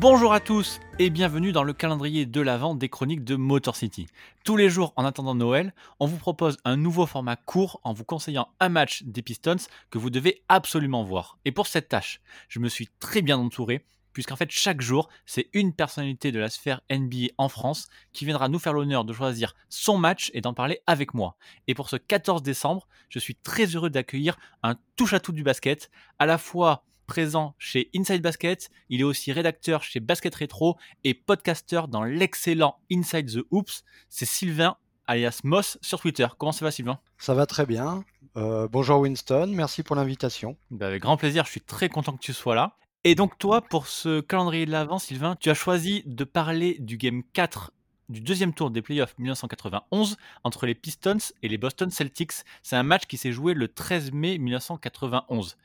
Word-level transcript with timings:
Bonjour 0.00 0.32
à 0.32 0.38
tous 0.38 0.78
et 1.00 1.10
bienvenue 1.10 1.50
dans 1.50 1.64
le 1.64 1.72
calendrier 1.72 2.24
de 2.24 2.40
l'Avent 2.40 2.76
des 2.76 2.88
chroniques 2.88 3.24
de 3.24 3.34
Motor 3.34 3.74
City. 3.74 4.06
Tous 4.44 4.56
les 4.56 4.70
jours 4.70 4.92
en 4.94 5.04
attendant 5.04 5.34
Noël, 5.34 5.74
on 5.98 6.06
vous 6.06 6.18
propose 6.18 6.56
un 6.64 6.76
nouveau 6.76 7.04
format 7.04 7.34
court 7.34 7.80
en 7.82 7.92
vous 7.92 8.04
conseillant 8.04 8.46
un 8.60 8.68
match 8.68 9.02
des 9.02 9.22
Pistons 9.22 9.56
que 9.90 9.98
vous 9.98 10.10
devez 10.10 10.44
absolument 10.48 11.02
voir. 11.02 11.40
Et 11.44 11.50
pour 11.50 11.66
cette 11.66 11.88
tâche, 11.88 12.20
je 12.48 12.60
me 12.60 12.68
suis 12.68 12.88
très 13.00 13.22
bien 13.22 13.38
entouré 13.38 13.84
puisqu'en 14.12 14.36
fait 14.36 14.52
chaque 14.52 14.80
jour, 14.80 15.08
c'est 15.26 15.48
une 15.52 15.72
personnalité 15.72 16.30
de 16.30 16.38
la 16.38 16.48
sphère 16.48 16.80
NBA 16.92 17.32
en 17.36 17.48
France 17.48 17.88
qui 18.12 18.24
viendra 18.24 18.48
nous 18.48 18.60
faire 18.60 18.74
l'honneur 18.74 19.04
de 19.04 19.12
choisir 19.12 19.56
son 19.68 19.98
match 19.98 20.30
et 20.32 20.40
d'en 20.40 20.54
parler 20.54 20.80
avec 20.86 21.12
moi. 21.12 21.36
Et 21.66 21.74
pour 21.74 21.88
ce 21.88 21.96
14 21.96 22.44
décembre, 22.44 22.86
je 23.08 23.18
suis 23.18 23.34
très 23.34 23.66
heureux 23.66 23.90
d'accueillir 23.90 24.36
un 24.62 24.76
touche-à-tout 24.94 25.32
du 25.32 25.42
basket, 25.42 25.90
à 26.20 26.26
la 26.26 26.38
fois 26.38 26.84
présent 27.08 27.56
chez 27.58 27.90
Inside 27.96 28.22
Basket, 28.22 28.70
il 28.90 29.00
est 29.00 29.04
aussi 29.04 29.32
rédacteur 29.32 29.82
chez 29.82 29.98
Basket 29.98 30.32
Retro 30.32 30.76
et 31.02 31.14
podcasteur 31.14 31.88
dans 31.88 32.04
l'excellent 32.04 32.78
Inside 32.92 33.32
the 33.32 33.44
Hoops. 33.50 33.82
C'est 34.08 34.26
Sylvain 34.26 34.76
alias 35.08 35.40
Moss 35.42 35.78
sur 35.80 35.98
Twitter. 36.00 36.26
Comment 36.36 36.52
ça 36.52 36.64
va 36.64 36.70
Sylvain? 36.70 37.00
Ça 37.16 37.34
va 37.34 37.46
très 37.46 37.66
bien. 37.66 38.04
Euh, 38.36 38.68
bonjour 38.70 39.00
Winston, 39.00 39.50
merci 39.52 39.82
pour 39.82 39.96
l'invitation. 39.96 40.56
Ben, 40.70 40.86
avec 40.86 41.02
grand 41.02 41.16
plaisir, 41.16 41.46
je 41.46 41.50
suis 41.50 41.62
très 41.62 41.88
content 41.88 42.12
que 42.12 42.20
tu 42.20 42.34
sois 42.34 42.54
là. 42.54 42.76
Et 43.04 43.14
donc 43.14 43.38
toi, 43.38 43.62
pour 43.62 43.86
ce 43.86 44.20
calendrier 44.20 44.66
de 44.66 44.70
l'avant, 44.70 44.98
Sylvain, 44.98 45.34
tu 45.40 45.48
as 45.48 45.54
choisi 45.54 46.02
de 46.04 46.24
parler 46.24 46.76
du 46.78 46.98
Game 46.98 47.22
4 47.32 47.72
du 48.10 48.20
deuxième 48.20 48.52
tour 48.52 48.70
des 48.70 48.82
playoffs 48.82 49.14
1991 49.18 50.16
entre 50.44 50.66
les 50.66 50.74
Pistons 50.74 51.18
et 51.42 51.48
les 51.48 51.58
Boston 51.58 51.90
Celtics. 51.90 52.44
C'est 52.62 52.76
un 52.76 52.82
match 52.82 53.06
qui 53.06 53.16
s'est 53.16 53.32
joué 53.32 53.54
le 53.54 53.68
13 53.68 54.12
mai 54.12 54.38
1991. 54.38 55.56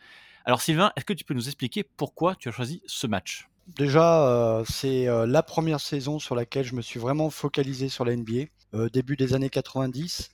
Alors 0.46 0.62
Sylvain, 0.62 0.92
est-ce 0.98 1.06
que 1.06 1.14
tu 1.14 1.24
peux 1.24 1.34
nous 1.34 1.48
expliquer 1.48 1.84
pourquoi 1.84 2.36
tu 2.36 2.50
as 2.50 2.52
choisi 2.52 2.82
ce 2.86 3.08
match? 3.08 3.48
Déjà, 3.68 4.28
euh, 4.28 4.66
c'est 4.68 5.08
euh, 5.08 5.26
la 5.26 5.42
première 5.42 5.80
saison 5.80 6.20
sur 6.20 6.36
laquelle 6.36 6.66
je 6.66 6.76
me 6.76 6.82
suis 6.82 7.00
vraiment 7.00 7.30
focalisé 7.30 7.88
sur 7.88 8.04
la 8.04 8.14
NBA, 8.14 8.48
euh, 8.74 8.90
début 8.90 9.16
des 9.16 9.34
années 9.34 9.50
90. 9.50 10.32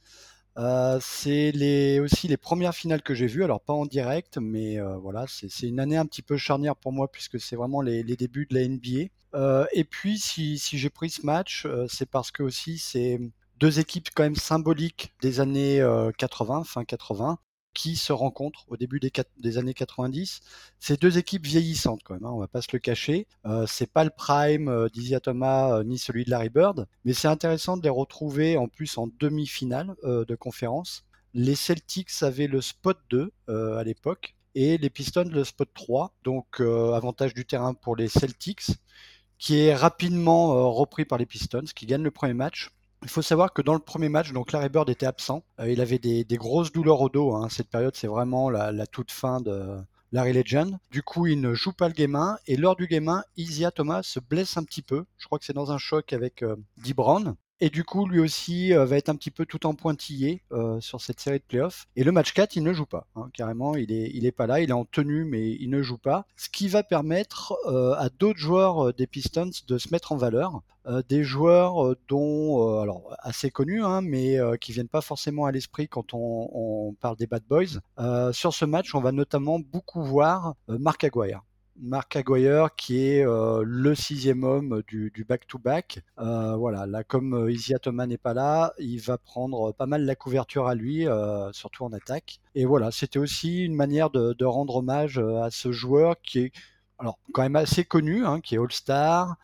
c'est 1.00 2.00
aussi 2.00 2.28
les 2.28 2.38
premières 2.38 2.74
finales 2.74 3.04
que 3.04 3.14
j'ai 3.14 3.28
vues, 3.28 3.44
alors 3.44 3.62
pas 3.62 3.74
en 3.74 3.86
direct, 3.86 4.40
mais 4.40 4.80
voilà, 4.80 5.26
c'est 5.28 5.68
une 5.68 5.80
année 5.80 5.96
un 5.96 6.08
petit 6.08 6.24
peu 6.24 6.38
charnière 6.38 6.76
pour 6.76 6.92
moi 6.92 7.10
puisque 7.10 7.40
c'est 7.40 7.56
vraiment 7.56 7.82
les, 7.82 8.04
débuts 8.04 8.48
de 8.50 8.56
la 8.56 8.68
NBA. 8.68 9.68
et 9.74 9.84
puis, 9.84 10.18
si, 10.18 10.58
si 10.58 10.78
j'ai 10.80 10.90
pris 10.90 11.12
ce 11.12 11.26
match, 11.26 11.68
c'est 11.88 12.10
parce 12.10 12.32
que 12.32 12.44
aussi 12.44 12.80
c'est 12.80 13.22
deux 13.60 13.80
équipes 13.80 14.10
quand 14.14 14.24
même 14.24 14.36
symboliques 14.36 15.14
des 15.22 15.40
années 15.40 15.82
80, 16.18 16.64
fin 16.66 16.84
80 16.84 17.38
qui 17.74 17.96
se 17.96 18.12
rencontrent 18.12 18.66
au 18.68 18.78
début 18.78 19.00
des, 19.00 19.58
années 19.58 19.74
90. 19.74 20.42
Ces 20.80 20.98
deux 20.98 21.18
équipes 21.18 21.46
vieillissantes 21.46 22.02
quand 22.04 22.16
même, 22.16 22.26
hein, 22.26 22.32
on 22.34 22.40
va 22.40 22.48
pas 22.48 22.62
se 22.62 22.70
le 22.74 22.80
cacher. 22.80 23.28
Euh, 23.46 23.66
c'est 23.68 23.92
pas 23.92 24.04
le 24.04 24.10
prime 24.10 24.68
euh, 24.68 24.90
d'Isia 24.90 25.20
Thomas 25.20 25.78
euh, 25.78 25.84
ni 25.84 25.98
celui 25.98 26.26
de 26.26 26.30
Larry 26.30 26.50
Bird, 26.50 26.88
mais 27.06 27.14
c'est 27.14 27.28
intéressant 27.28 27.78
de 27.78 27.84
les 27.84 27.90
retrouver 27.90 28.58
en 28.58 28.68
plus 28.68 28.98
en 28.98 29.08
demi-finale 29.20 29.96
euh, 30.04 30.26
de 30.26 30.36
conférence. 30.36 31.06
Les 31.34 31.56
Celtics 31.56 32.12
avaient 32.22 32.48
le 32.48 32.60
spot 32.60 32.98
2 33.12 33.32
à 33.48 33.84
l'époque 33.84 34.36
et 34.56 34.80
les 34.80 34.90
Pistons 34.90 35.30
le 35.30 35.44
spot 35.44 35.70
3, 35.76 36.16
donc 36.24 36.60
avantage 36.60 37.36
du 37.36 37.46
terrain 37.46 37.76
pour 37.76 37.96
les 37.96 38.08
Celtics, 38.08 38.66
qui 39.38 39.60
est 39.60 39.76
rapidement 39.76 40.72
repris 40.74 41.06
par 41.06 41.20
les 41.20 41.28
Pistons, 41.28 41.66
qui 41.76 41.86
gagnent 41.86 42.02
le 42.02 42.10
premier 42.10 42.34
match. 42.34 42.72
Il 43.04 43.10
faut 43.10 43.22
savoir 43.22 43.54
que 43.54 43.62
dans 43.62 43.74
le 43.74 43.80
premier 43.80 44.10
match, 44.10 44.34
donc 44.34 44.52
Larry 44.52 44.70
Bird 44.70 44.90
était 44.90 45.06
absent. 45.06 45.44
Euh, 45.60 45.72
il 45.72 45.80
avait 45.80 46.00
des, 46.00 46.26
grosses 46.32 46.72
douleurs 46.72 47.00
au 47.00 47.10
dos. 47.10 47.34
Hein. 47.34 47.48
Cette 47.50 47.70
période, 47.70 47.96
c'est 47.96 48.08
vraiment 48.08 48.50
la, 48.50 48.88
toute 48.88 49.12
fin 49.12 49.40
de 49.40 49.78
Larry 50.12 50.34
Legend. 50.34 50.78
Du 50.92 51.02
coup, 51.02 51.26
il 51.28 51.40
ne 51.40 51.54
joue 51.54 51.72
pas 51.72 51.88
le 51.88 51.94
game 51.94 52.16
1. 52.16 52.38
Et 52.48 52.58
lors 52.58 52.76
du 52.76 52.88
game 52.88 53.08
1, 53.08 53.24
Isia 53.38 53.72
Thomas 53.72 54.04
se 54.04 54.20
blesse 54.20 54.58
un 54.58 54.64
petit 54.64 54.82
peu. 54.82 55.06
Je 55.18 55.26
crois 55.28 55.40
que 55.40 55.46
c'est 55.46 55.54
dans 55.54 55.72
un 55.72 55.78
choc 55.78 56.12
avec 56.12 56.44
euh, 56.44 56.58
Dee 56.78 56.94
Brown. 56.94 57.36
Et 57.62 57.70
du 57.70 57.84
coup, 57.84 58.08
lui 58.08 58.20
aussi 58.20 58.74
euh, 58.74 58.86
va 58.86 58.96
être 58.96 59.10
un 59.10 59.16
petit 59.16 59.32
peu 59.32 59.46
tout 59.46 59.66
en 59.66 59.74
pointillé 59.74 60.42
euh, 60.54 60.80
sur 60.80 61.02
cette 61.02 61.20
série 61.20 61.40
de 61.40 61.44
playoffs. 61.44 61.88
Et 61.98 62.06
le 62.06 62.12
match 62.14 62.32
4, 62.32 62.56
il 62.56 62.64
ne 62.64 62.72
joue 62.72 62.86
pas. 62.86 63.08
Hein, 63.16 63.30
carrément, 63.34 63.76
il 63.76 63.92
est, 63.92 64.12
il 64.14 64.26
est 64.26 64.32
pas 64.32 64.48
là. 64.48 64.62
Il 64.62 64.70
est 64.70 64.74
en 64.74 64.86
tenue, 64.86 65.26
mais 65.26 65.52
il 65.52 65.70
ne 65.70 65.82
joue 65.82 65.98
pas. 65.98 66.26
Ce 66.38 66.48
qui 66.48 66.70
va 66.70 66.84
permettre 66.84 67.58
euh, 67.68 67.96
à 67.96 68.10
d'autres 68.10 68.40
joueurs 68.40 68.94
des 68.94 69.08
Pistons 69.08 69.52
de 69.68 69.78
se 69.78 69.90
mettre 69.92 70.14
en 70.14 70.18
valeur. 70.18 70.62
des 71.08 71.24
joueurs 71.24 71.96
dont, 72.08 72.80
alors 72.82 73.16
assez 73.20 73.52
connus, 73.52 73.84
hein, 73.84 74.02
mais 74.02 74.38
qui 74.60 74.72
viennent 74.72 74.88
pas 74.88 75.02
forcément 75.02 75.46
à 75.46 75.52
l'esprit 75.52 75.88
quand 75.88 76.14
on, 76.14 76.50
on, 76.54 76.94
parle 76.94 77.18
des 77.18 77.28
Bad 77.28 77.44
Boys. 77.48 78.32
sur 78.32 78.54
ce 78.54 78.66
match, 78.66 78.96
on 78.96 79.02
va 79.02 79.12
notamment 79.12 79.60
beaucoup 79.60 80.04
voir 80.04 80.56
Mark 80.68 81.04
Aguirre. 81.04 81.44
Mark 81.82 82.16
Aguirre 82.16 82.76
qui 82.76 83.06
est 83.06 83.26
euh, 83.26 83.64
le 83.66 83.96
sixième 83.96 84.44
homme 84.44 84.84
du 84.88 85.26
back-to-back. 85.28 86.02
Euh, 86.20 86.56
voilà, 86.56 86.86
là 86.86 87.04
comme 87.04 87.34
euh, 87.34 87.52
Isia 87.52 87.80
Thomas 87.80 88.06
n'est 88.06 88.18
pas 88.18 88.34
là, 88.34 88.74
il 88.80 89.00
va 89.00 89.18
prendre 89.18 89.72
pas 89.72 89.86
mal 89.86 90.06
la 90.06 90.16
couverture 90.16 90.68
à 90.68 90.76
lui, 90.76 91.06
surtout 91.52 91.86
en 91.86 91.94
attaque. 91.94 92.40
Et 92.56 92.66
voilà, 92.66 92.92
c'était 92.92 93.20
aussi 93.20 93.64
une 93.66 93.76
manière 93.76 94.10
de, 94.10 94.46
rendre 94.46 94.78
hommage 94.78 95.20
à 95.20 95.50
ce 95.52 95.72
joueur 95.72 96.20
qui 96.22 96.40
est 96.40 96.52
alors 96.98 97.20
quand 97.34 97.44
même 97.44 97.56
assez 97.56 97.86
connu, 97.86 98.26
hein, 98.26 98.42
qui 98.42 98.56
est 98.56 98.58
All-Star, 98.58 99.38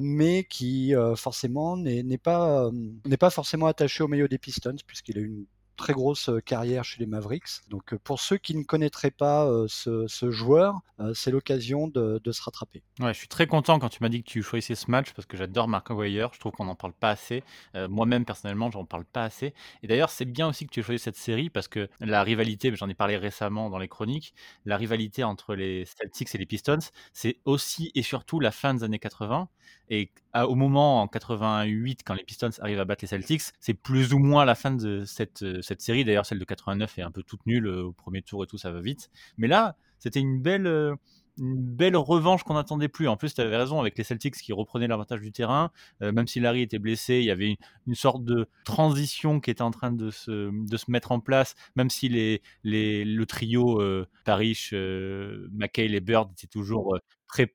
mais 0.00 0.44
qui 0.44 0.92
forcément 1.16 1.76
n'est 1.76 2.18
pas 2.18 2.70
n'est 3.06 3.16
pas 3.16 3.30
forcément 3.30 3.66
attaché 3.66 4.02
au 4.02 4.08
maillot 4.08 4.28
des 4.28 4.38
Pistons 4.38 4.76
puisqu'il 4.86 5.18
a 5.18 5.22
une 5.22 5.46
très 5.80 5.94
grosse 5.94 6.28
euh, 6.28 6.40
carrière 6.40 6.84
chez 6.84 7.00
les 7.00 7.06
Mavericks. 7.06 7.62
Donc 7.70 7.94
euh, 7.94 7.98
pour 8.04 8.20
ceux 8.20 8.36
qui 8.36 8.54
ne 8.54 8.62
connaîtraient 8.64 9.10
pas 9.10 9.46
euh, 9.46 9.66
ce, 9.68 10.30
joueur, 10.30 10.80
c'est 11.14 11.30
l'occasion 11.30 11.88
de, 11.88 12.20
se 12.30 12.42
rattraper. 12.42 12.82
Ouais, 13.00 13.14
je 13.14 13.18
suis 13.18 13.28
très 13.28 13.46
content 13.46 13.78
quand 13.78 13.88
tu 13.88 14.02
m'as 14.02 14.10
dit 14.10 14.22
que 14.22 14.28
tu 14.28 14.42
choisissais 14.42 14.74
ce 14.74 14.90
match 14.90 15.14
parce 15.14 15.24
que 15.24 15.38
j'adore 15.38 15.66
Mark 15.66 15.90
Aguirre. 15.90 16.30
Je 16.34 16.40
trouve 16.40 16.52
qu'on 16.52 16.66
n'en 16.66 16.74
parle 16.74 16.92
pas 16.92 17.08
assez. 17.08 17.42
Moi-même 17.74 18.26
personnellement, 18.26 18.70
j'en 18.70 18.84
parle 18.84 19.06
pas 19.06 19.24
assez. 19.24 19.54
Et 19.82 19.86
d'ailleurs, 19.86 20.10
c'est 20.10 20.26
bien 20.26 20.46
aussi 20.48 20.66
que 20.66 20.70
tu 20.70 20.80
aies 20.80 20.82
choisi 20.82 21.02
cette 21.02 21.16
série 21.16 21.48
parce 21.48 21.68
que 21.68 21.88
la 22.00 22.22
rivalité, 22.22 22.70
j'en 22.76 22.88
ai 22.90 22.94
parlé 22.94 23.16
récemment 23.16 23.70
dans 23.70 23.78
les 23.78 23.88
chroniques, 23.88 24.34
la 24.66 24.76
rivalité 24.76 25.24
entre 25.24 25.54
les 25.54 25.86
Celtics 25.86 26.34
et 26.34 26.38
les 26.38 26.46
Pistons, 26.46 26.90
c'est 27.14 27.38
aussi 27.46 27.90
et 27.94 28.02
surtout 28.02 28.38
la 28.38 28.50
fin 28.50 28.74
des 28.74 28.84
années 28.84 28.98
80. 28.98 29.48
Et 29.90 30.12
au 30.34 30.54
moment 30.54 31.02
en 31.02 31.08
88, 31.08 32.02
quand 32.04 32.14
les 32.14 32.22
Pistons 32.22 32.50
arrivent 32.60 32.80
à 32.80 32.84
battre 32.84 33.04
les 33.04 33.08
Celtics, 33.08 33.42
c'est 33.58 33.74
plus 33.74 34.14
ou 34.14 34.18
moins 34.18 34.44
la 34.44 34.54
fin 34.54 34.70
de 34.70 35.04
cette, 35.04 35.44
cette 35.62 35.82
série. 35.82 36.04
D'ailleurs, 36.04 36.26
celle 36.26 36.38
de 36.38 36.44
89 36.44 36.98
est 36.98 37.02
un 37.02 37.10
peu 37.10 37.22
toute 37.22 37.44
nulle 37.44 37.66
au 37.66 37.92
premier 37.92 38.22
tour 38.22 38.44
et 38.44 38.46
tout, 38.46 38.56
ça 38.56 38.70
va 38.70 38.80
vite. 38.80 39.10
Mais 39.36 39.48
là, 39.48 39.76
c'était 39.98 40.20
une 40.20 40.40
belle, 40.40 40.96
une 41.40 41.56
belle 41.56 41.96
revanche 41.96 42.42
qu'on 42.42 42.54
n'attendait 42.54 42.88
plus. 42.88 43.08
En 43.08 43.16
plus, 43.16 43.34
tu 43.34 43.40
avais 43.40 43.56
raison 43.56 43.80
avec 43.80 43.96
les 43.96 44.04
Celtics 44.04 44.34
qui 44.34 44.52
reprenaient 44.52 44.86
l'avantage 44.86 45.20
du 45.20 45.32
terrain. 45.32 45.70
Euh, 46.02 46.12
même 46.12 46.26
si 46.26 46.38
Larry 46.38 46.62
était 46.62 46.78
blessé, 46.78 47.18
il 47.18 47.24
y 47.24 47.30
avait 47.30 47.56
une, 47.86 47.94
sorte 47.94 48.24
de 48.24 48.46
transition 48.64 49.40
qui 49.40 49.50
était 49.50 49.62
en 49.62 49.70
train 49.70 49.90
de 49.90 50.10
se, 50.10 50.50
de 50.50 50.76
se 50.76 50.90
mettre 50.90 51.12
en 51.12 51.20
place. 51.20 51.54
Même 51.76 51.90
si 51.90 52.08
les, 52.08 52.42
les, 52.62 53.04
le 53.04 53.26
trio 53.26 53.80
euh, 53.80 54.06
Parrish, 54.24 54.70
euh, 54.72 55.48
McHale 55.52 55.94
et 55.94 56.00
Bird 56.00 56.30
étaient 56.32 56.46
toujours 56.46 56.98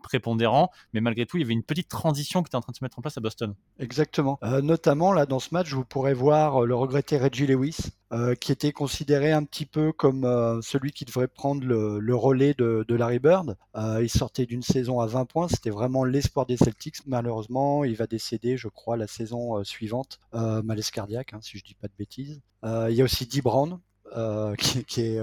prépondérant, 0.04 0.72
mais 0.94 1.02
malgré 1.02 1.26
tout, 1.26 1.38
il 1.38 1.42
y 1.42 1.44
avait 1.44 1.54
une 1.54 1.64
petite 1.64 1.90
transition 1.90 2.44
qui 2.44 2.50
était 2.50 2.56
en 2.56 2.62
train 2.62 2.72
de 2.72 2.78
se 2.78 2.84
mettre 2.84 3.00
en 3.00 3.02
place 3.02 3.18
à 3.18 3.22
Boston. 3.22 3.56
Exactement. 3.80 4.40
Euh, 4.44 4.62
notamment, 4.62 5.14
là, 5.14 5.26
dans 5.26 5.40
ce 5.40 5.50
match, 5.52 5.74
vous 5.74 5.86
pourrez 5.86 6.14
voir 6.14 6.64
euh, 6.64 6.66
le 6.66 6.76
regretté 6.76 7.18
Reggie 7.18 7.48
Lewis, 7.48 7.78
euh, 8.14 8.36
qui 8.36 8.52
était 8.52 8.72
considéré 8.72 9.32
un 9.32 9.44
petit 9.44 9.66
peu 9.66 9.92
comme 9.92 10.24
celui 10.62 10.92
qui 10.92 11.06
devrait 11.06 11.28
prendre 11.28 11.66
le, 11.66 12.16
relais 12.16 12.54
de, 12.54 12.86
Larry 12.90 13.20
Bird. 13.20 13.58
il 13.76 14.10
sortait 14.10 14.46
d'une 14.46 14.62
saison 14.62 15.00
à 15.00 15.08
20 15.08 15.26
points, 15.26 15.48
c'était 15.48 15.70
vraiment 15.70 16.04
l'espoir 16.04 16.46
des 16.46 16.58
Celtics. 16.58 17.06
Malheureusement, 17.06 17.84
il 17.84 17.96
va 17.96 18.08
décéder, 18.08 18.58
je 18.58 18.68
crois, 18.68 18.96
la 18.96 19.08
saison 19.08 19.64
suivante, 19.64 20.20
malaise 20.34 20.92
cardiaque, 20.92 21.34
hein, 21.34 21.40
si 21.42 21.58
je 21.58 21.64
dis 21.64 21.76
pas 21.76 21.88
de 21.88 21.94
bêtises. 21.98 22.42
il 22.64 22.94
y 22.94 23.02
a 23.02 23.04
aussi 23.04 23.26
Dee 23.26 23.42
Brown, 23.42 23.80
qui, 24.58 25.02
est 25.02 25.20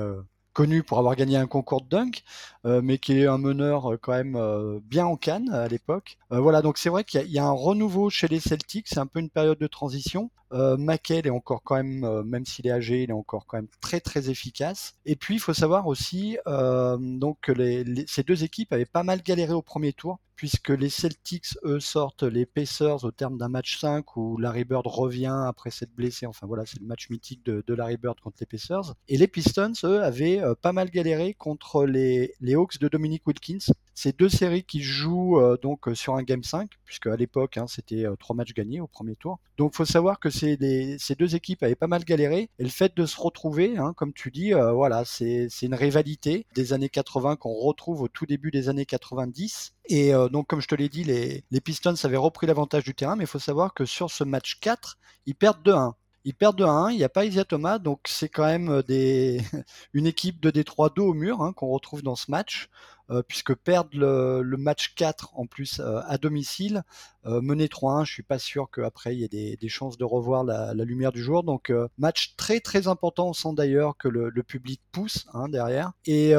connu 0.52 0.82
pour 0.82 0.98
avoir 0.98 1.16
gagné 1.16 1.36
un 1.36 1.46
concours 1.46 1.82
de 1.82 1.88
dunk, 1.88 2.22
euh, 2.66 2.80
mais 2.82 2.98
qui 2.98 3.18
est 3.18 3.26
un 3.26 3.38
meneur 3.38 3.92
euh, 3.92 3.98
quand 4.00 4.12
même 4.12 4.36
euh, 4.36 4.80
bien 4.84 5.06
en 5.06 5.16
canne 5.16 5.50
à 5.50 5.68
l'époque. 5.68 6.18
voilà, 6.30 6.62
donc 6.62 6.78
c'est 6.78 6.88
vrai 6.88 7.04
qu'il 7.04 7.30
y, 7.30 7.38
a 7.38 7.44
un 7.44 7.50
renouveau 7.50 8.10
chez 8.10 8.28
les 8.28 8.40
Celtics, 8.40 8.86
c'est 8.88 8.98
un 8.98 9.06
peu 9.06 9.20
une 9.20 9.30
période 9.30 9.58
de 9.58 9.66
transition. 9.66 10.30
Euh, 10.52 10.76
est 11.08 11.30
encore 11.30 11.62
quand 11.62 11.76
même, 11.76 12.22
même 12.24 12.44
s'il 12.44 12.66
est 12.66 12.70
âgé, 12.70 13.04
il 13.04 13.10
est 13.10 13.14
encore 13.14 13.46
quand 13.46 13.56
même 13.56 13.68
très 13.80 14.00
très 14.00 14.28
efficace. 14.28 14.94
Et 15.06 15.16
puis 15.16 15.34
il 15.34 15.38
faut 15.38 15.54
savoir 15.54 15.86
aussi 15.86 16.36
que 16.44 18.04
ces 18.06 18.22
deux 18.22 18.44
équipes 18.44 18.72
avaient 18.72 18.84
pas 18.84 19.02
mal 19.02 19.22
galéré 19.22 19.52
au 19.52 19.62
premier 19.62 19.92
tour 19.92 20.18
puisque 20.42 20.70
les 20.70 20.88
Celtics, 20.88 21.56
eux, 21.62 21.78
sortent 21.78 22.24
les 22.24 22.46
Pacers 22.46 23.04
au 23.04 23.12
terme 23.12 23.38
d'un 23.38 23.48
match 23.48 23.78
5 23.78 24.16
où 24.16 24.36
Larry 24.38 24.64
Bird 24.64 24.84
revient 24.88 25.44
après 25.46 25.70
s'être 25.70 25.94
blessé. 25.94 26.26
Enfin 26.26 26.48
voilà, 26.48 26.66
c'est 26.66 26.80
le 26.80 26.86
match 26.86 27.10
mythique 27.10 27.46
de, 27.46 27.62
Larry 27.72 27.96
Bird 27.96 28.18
contre 28.18 28.38
les 28.40 28.46
Pacers. 28.46 28.96
Et 29.06 29.18
les 29.18 29.28
Pistons, 29.28 29.72
eux, 29.84 30.02
avaient 30.02 30.40
euh, 30.40 30.56
pas 30.60 30.72
mal 30.72 30.90
galéré 30.90 31.32
contre 31.32 31.86
les, 31.86 32.34
les 32.40 32.56
Hawks 32.56 32.80
de 32.80 32.88
Dominic 32.88 33.24
Wilkins, 33.24 33.72
C'est 33.94 34.18
deux 34.18 34.28
séries 34.28 34.64
qui 34.64 34.82
jouent 34.82 35.40
donc 35.62 35.88
sur 35.94 36.14
un 36.14 36.22
game 36.22 36.42
5, 36.42 36.70
puisque 36.84 37.06
à 37.06 37.16
l'époque 37.16 37.56
hein, 37.56 37.66
c'était 37.66 38.04
trois 38.18 38.34
matchs 38.34 38.54
gagnés 38.54 38.80
au 38.80 38.86
premier 38.86 39.16
tour. 39.16 39.38
Donc 39.58 39.74
faut 39.74 39.84
savoir 39.84 40.18
que 40.18 40.30
ces 40.30 40.56
deux 40.56 41.34
équipes 41.34 41.62
avaient 41.62 41.74
pas 41.74 41.86
mal 41.86 42.04
galéré 42.04 42.48
et 42.58 42.62
le 42.62 42.68
fait 42.68 42.96
de 42.96 43.06
se 43.06 43.20
retrouver, 43.20 43.76
hein, 43.76 43.92
comme 43.96 44.12
tu 44.12 44.30
dis, 44.30 44.52
voilà, 44.52 45.04
c'est 45.04 45.48
une 45.62 45.74
rivalité 45.74 46.46
des 46.54 46.72
années 46.72 46.88
80 46.88 47.36
qu'on 47.36 47.54
retrouve 47.54 48.02
au 48.02 48.08
tout 48.08 48.26
début 48.26 48.50
des 48.50 48.68
années 48.68 48.86
90. 48.86 49.74
Et 49.86 50.12
donc 50.30 50.46
comme 50.46 50.60
je 50.60 50.68
te 50.68 50.74
l'ai 50.74 50.88
dit, 50.88 51.04
les, 51.04 51.44
les 51.50 51.60
Pistons 51.60 51.94
avaient 52.04 52.16
repris 52.16 52.46
l'avantage 52.46 52.84
du 52.84 52.94
terrain, 52.94 53.16
mais 53.16 53.24
il 53.24 53.28
faut 53.28 53.38
savoir 53.38 53.74
que 53.74 53.84
sur 53.84 54.10
ce 54.10 54.24
match 54.24 54.58
4, 54.60 54.98
ils 55.26 55.34
perdent 55.34 55.62
2-1. 55.66 55.92
Ils 56.24 56.34
perdent 56.34 56.58
de 56.58 56.64
1, 56.64 56.90
il 56.92 56.98
n'y 56.98 57.04
a 57.04 57.08
pas 57.08 57.24
Isia 57.24 57.44
Thomas, 57.44 57.78
donc 57.78 58.00
c'est 58.04 58.28
quand 58.28 58.44
même 58.44 58.68
euh, 58.68 58.82
une 59.92 60.06
équipe 60.06 60.40
de 60.40 60.50
Détroit 60.50 60.90
dos 60.94 61.08
au 61.08 61.14
mur 61.14 61.42
hein, 61.42 61.52
qu'on 61.52 61.68
retrouve 61.68 62.02
dans 62.02 62.14
ce 62.14 62.30
match, 62.30 62.68
euh, 63.10 63.22
puisque 63.26 63.54
perdre 63.54 63.90
le, 63.94 64.56
match 64.56 64.94
4 64.94 65.32
en 65.34 65.46
plus 65.46 65.80
euh, 65.80 66.00
à 66.06 66.18
domicile, 66.18 66.84
mener 67.24 67.66
3-1, 67.66 68.04
je 68.04 68.12
suis 68.12 68.22
pas 68.22 68.38
sûr 68.38 68.68
qu'après 68.70 69.16
il 69.16 69.20
y 69.20 69.24
ait 69.24 69.56
des, 69.56 69.68
chances 69.68 69.98
de 69.98 70.04
revoir 70.04 70.44
la, 70.44 70.72
lumière 70.74 71.10
du 71.10 71.22
jour. 71.22 71.42
Donc 71.42 71.72
match 71.98 72.34
très 72.36 72.60
très 72.60 72.86
important, 72.86 73.28
on 73.28 73.32
sent 73.32 73.54
d'ailleurs 73.54 73.96
que 73.96 74.08
le, 74.08 74.42
public 74.42 74.80
pousse 74.92 75.26
hein, 75.32 75.48
derrière. 75.48 75.92
Et 76.06 76.34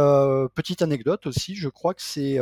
petite 0.55 0.81
anecdote 0.81 1.27
aussi, 1.27 1.55
je 1.55 1.69
crois 1.69 1.93
que 1.93 2.01
c'est 2.01 2.37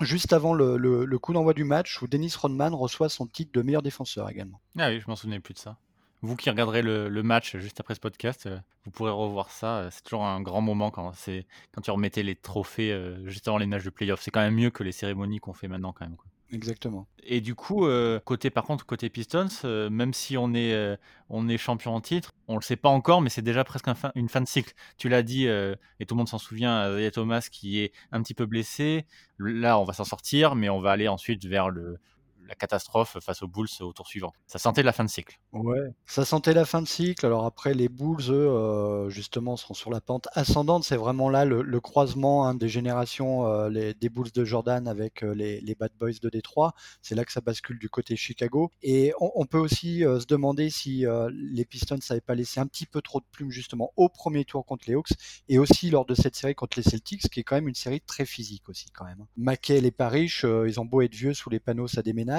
juste 0.00 0.32
avant 0.32 0.54
le, 0.54 0.76
le 0.76 1.18
coup 1.18 1.32
d'envoi 1.32 1.54
du 1.54 1.64
match 1.64 2.02
où 2.02 2.08
Dennis 2.08 2.34
Rodman 2.36 2.74
reçoit 2.74 3.08
son 3.08 3.26
titre 3.26 3.52
de 3.52 3.62
meilleur 3.62 3.82
défenseur 3.82 4.28
également. 4.30 4.60
Ah 4.78 4.88
oui, 4.88 5.00
je 5.00 5.06
m'en 5.08 5.16
souvenais 5.16 5.40
plus 5.40 5.54
de 5.54 5.58
ça. 5.58 5.76
Vous 6.24 6.36
qui 6.36 6.48
regarderez 6.50 6.82
le, 6.82 7.22
match 7.24 7.56
juste 7.56 7.80
après 7.80 7.96
ce 7.96 8.00
podcast, 8.00 8.46
euh, 8.46 8.56
vous 8.84 8.92
pourrez 8.92 9.10
revoir 9.10 9.50
ça. 9.50 9.78
Euh, 9.78 9.88
c'est 9.90 10.04
toujours 10.04 10.24
un 10.24 10.40
grand 10.40 10.60
moment 10.60 10.92
quand, 10.92 11.12
c'est, 11.14 11.46
quand 11.72 11.80
tu 11.80 11.90
remettais 11.90 12.22
les 12.22 12.36
trophées 12.36 12.92
euh, 12.92 13.28
juste 13.28 13.48
avant 13.48 13.58
les 13.58 13.66
matchs 13.66 13.82
de 13.82 13.90
playoff. 13.90 14.20
C'est 14.22 14.30
quand 14.30 14.40
même 14.40 14.54
mieux 14.54 14.70
que 14.70 14.84
les 14.84 14.92
cérémonies 14.92 15.40
qu'on 15.40 15.52
fait 15.52 15.66
maintenant 15.66 15.92
quand 15.92 16.06
même. 16.06 16.16
Exactement. 16.52 17.08
Et 17.24 17.40
du 17.40 17.54
coup, 17.54 17.86
côté 18.26 18.50
par 18.50 18.64
contre, 18.64 18.84
côté 18.84 19.08
Pistons, 19.08 19.48
même 19.64 20.12
si 20.12 20.36
on 20.36 20.52
est, 20.52 20.98
on 21.30 21.48
est 21.48 21.56
champion 21.56 21.94
en 21.94 22.02
titre, 22.02 22.34
on 22.46 22.56
le 22.56 22.60
sait 22.60 22.76
pas 22.76 22.90
encore, 22.90 23.22
mais 23.22 23.30
c'est 23.30 23.40
déjà 23.40 23.64
presque 23.64 23.86
une 24.14 24.28
fin 24.28 24.42
de 24.42 24.46
cycle. 24.46 24.74
Tu 24.98 25.08
l'as 25.08 25.22
dit, 25.22 25.46
et 25.46 26.06
tout 26.06 26.14
le 26.14 26.18
monde 26.18 26.28
s'en 26.28 26.36
souvient, 26.36 26.92
Zaya 26.92 27.10
Thomas 27.10 27.48
qui 27.50 27.80
est 27.80 27.92
un 28.10 28.22
petit 28.22 28.34
peu 28.34 28.44
blessé. 28.44 29.06
Là, 29.38 29.78
on 29.78 29.84
va 29.84 29.94
s'en 29.94 30.04
sortir, 30.04 30.54
mais 30.54 30.68
on 30.68 30.78
va 30.78 30.90
aller 30.90 31.08
ensuite 31.08 31.42
vers 31.46 31.70
le, 31.70 31.98
la 32.46 32.54
catastrophe 32.54 33.18
face 33.20 33.42
aux 33.42 33.48
Bulls 33.48 33.68
au 33.80 33.92
tour 33.92 34.06
suivant. 34.06 34.32
Ça 34.46 34.58
sentait 34.58 34.82
la 34.82 34.92
fin 34.92 35.04
de 35.04 35.10
cycle. 35.10 35.38
Ouais, 35.52 35.92
ça 36.06 36.24
sentait 36.24 36.54
la 36.54 36.64
fin 36.64 36.82
de 36.82 36.88
cycle. 36.88 37.24
Alors 37.26 37.44
après, 37.44 37.74
les 37.74 37.88
Bulls, 37.88 38.30
eux, 38.30 38.48
euh, 38.48 39.08
justement, 39.10 39.56
sont 39.56 39.74
sur 39.74 39.90
la 39.90 40.00
pente 40.00 40.28
ascendante. 40.32 40.84
C'est 40.84 40.96
vraiment 40.96 41.28
là 41.28 41.44
le, 41.44 41.80
croisement 41.80 42.46
hein, 42.46 42.54
des 42.54 42.68
générations 42.68 43.46
euh, 43.46 43.92
des 43.98 44.08
Bulls 44.08 44.32
de 44.32 44.44
Jordan 44.44 44.86
avec 44.88 45.22
euh, 45.22 45.34
les, 45.34 45.74
Bad 45.74 45.92
Boys 45.98 46.18
de 46.20 46.28
Détroit. 46.28 46.74
C'est 47.00 47.14
là 47.14 47.24
que 47.24 47.32
ça 47.32 47.40
bascule 47.40 47.78
du 47.78 47.88
côté 47.88 48.16
Chicago. 48.16 48.70
Et 48.82 49.12
on, 49.20 49.46
peut 49.46 49.58
aussi 49.58 50.00
se 50.00 50.26
demander 50.26 50.70
si 50.70 51.04
les 51.30 51.64
Pistons 51.64 51.98
n'avaient 52.08 52.20
pas 52.20 52.34
laissé 52.34 52.60
un 52.60 52.66
petit 52.66 52.86
peu 52.86 53.02
trop 53.02 53.20
de 53.20 53.24
plumes 53.32 53.50
justement 53.50 53.92
au 53.96 54.08
premier 54.08 54.44
tour 54.44 54.64
contre 54.64 54.84
les 54.86 54.94
Hawks 54.94 55.12
et 55.48 55.58
aussi 55.58 55.90
lors 55.90 56.04
de 56.04 56.14
cette 56.14 56.36
série 56.36 56.54
contre 56.54 56.78
les 56.78 56.82
Celtics, 56.82 57.28
qui 57.28 57.40
est 57.40 57.42
quand 57.42 57.56
même 57.56 57.68
une 57.68 57.74
série 57.74 58.00
très 58.00 58.24
physique 58.24 58.68
aussi 58.68 58.90
quand 58.90 59.04
même. 59.04 59.26
McHale 59.36 59.86
et 59.86 59.90
Parrish, 59.90 60.44
ils 60.44 60.78
ont 60.78 60.84
beau 60.84 61.02
être 61.02 61.14
vieux 61.14 61.34
sous 61.34 61.50
les 61.50 61.60
panneaux, 61.60 61.88
ça 61.88 62.02
déménage. 62.02 62.31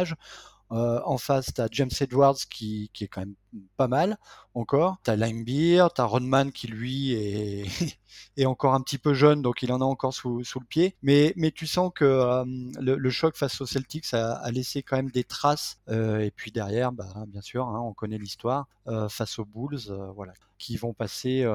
Euh, 0.72 1.00
en 1.06 1.18
face, 1.18 1.54
tu 1.54 1.62
as 1.62 1.68
James 1.72 1.92
Edwards 2.00 2.38
qui, 2.50 2.90
est 3.00 3.08
quand 3.08 3.22
même 3.22 3.36
pas 3.78 3.88
mal 3.88 4.18
encore. 4.54 4.98
Tu 5.04 5.12
as 5.12 5.16
Limebeer, 5.16 5.88
tu 5.94 6.02
as 6.02 6.06
Rodman 6.06 6.52
qui 6.52 6.68
lui 6.68 7.14
est, 7.14 7.66
est, 8.38 8.46
encore 8.46 8.74
un 8.74 8.82
petit 8.82 8.98
peu 8.98 9.14
jeune, 9.14 9.42
donc 9.42 9.64
il 9.64 9.72
en 9.72 9.82
a 9.82 9.86
encore 9.86 10.14
sous, 10.14 10.40
le 10.40 10.66
pied. 10.66 10.96
Mais, 11.02 11.34
mais 11.36 11.52
tu 11.52 11.68
sens 11.68 11.92
que 11.94 12.06
euh, 12.06 12.46
le, 12.80 13.10
choc 13.10 13.36
face 13.36 13.62
aux 13.62 13.66
Celtics 13.66 14.14
a, 14.14 14.50
laissé 14.52 14.84
quand 14.84 14.96
même 14.96 15.12
des 15.12 15.24
traces. 15.24 15.80
Euh, 15.90 16.20
et 16.20 16.32
puis 16.32 16.52
derrière, 16.52 16.92
bah, 16.92 17.08
bien 17.28 17.42
sûr, 17.42 17.68
hein, 17.68 17.80
on 17.80 17.94
connaît 17.94 18.18
l'histoire, 18.18 18.68
face 19.10 19.40
aux 19.40 19.46
Bulls, 19.46 19.80
voilà, 20.16 20.34
qui 20.58 20.78
vont 20.78 20.94
passer 20.94 21.46